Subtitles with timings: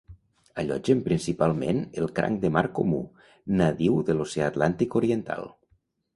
[0.61, 3.03] Allotgen principalment el "cranc de mar comú",
[3.61, 5.49] nadiu de l'oceà Atlàntic Oriental.